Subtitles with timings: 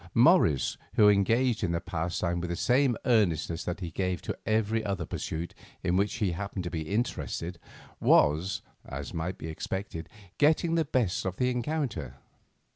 [0.15, 4.83] Morris, who engaged in the pastime with the same earnestness that he gave to every
[4.83, 7.59] other pursuit in which he happened to be interested,
[7.99, 10.09] was, as might be expected,
[10.39, 12.15] getting the best of the encounter.